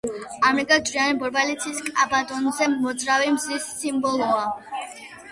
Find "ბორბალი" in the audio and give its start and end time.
1.23-1.57